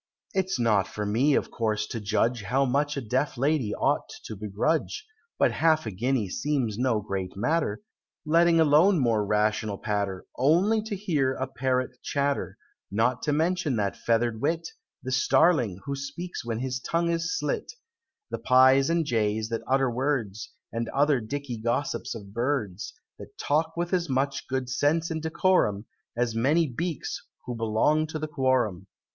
It's 0.33 0.57
not 0.57 0.87
for 0.87 1.05
me, 1.05 1.35
of 1.35 1.51
course, 1.51 1.85
to 1.89 1.99
judge 1.99 2.41
How 2.41 2.65
much 2.65 2.97
a 2.97 3.01
Deaf 3.01 3.37
Lady 3.37 3.75
ought 3.75 4.09
to 4.23 4.35
begrudge; 4.35 5.05
But 5.37 5.51
half 5.51 5.85
a 5.85 5.91
guinea 5.91 6.27
seems 6.27 6.75
no 6.79 7.01
great 7.01 7.37
matter 7.37 7.83
Letting 8.25 8.59
alone 8.59 8.97
more 8.97 9.23
rational 9.23 9.77
patter 9.77 10.25
Only 10.39 10.81
to 10.85 10.95
hear 10.95 11.33
a 11.35 11.45
parrot 11.45 12.01
chatter: 12.01 12.57
Not 12.89 13.21
to 13.21 13.31
mention 13.31 13.75
that 13.75 13.95
feather'd 13.95 14.41
wit, 14.41 14.69
The 15.03 15.11
Starling, 15.11 15.79
who 15.85 15.95
speaks 15.95 16.43
when 16.43 16.61
his 16.61 16.79
tongue 16.79 17.11
is 17.11 17.37
slit; 17.37 17.71
The 18.31 18.39
Pies 18.39 18.89
and 18.89 19.05
Jays 19.05 19.49
that 19.49 19.61
utter 19.67 19.91
words, 19.91 20.51
And 20.73 20.89
other 20.89 21.19
Dicky 21.21 21.57
Gossips 21.59 22.15
of 22.15 22.33
birds, 22.33 22.91
That 23.19 23.37
talk 23.37 23.77
with 23.77 23.93
as 23.93 24.09
much 24.09 24.47
good 24.47 24.67
sense 24.67 25.11
and 25.11 25.21
decorum, 25.21 25.85
As 26.17 26.33
many 26.33 26.65
Beaks 26.65 27.23
who 27.45 27.53
belong 27.53 28.07
to 28.07 28.17
the 28.17 28.27
quorum. 28.27 28.87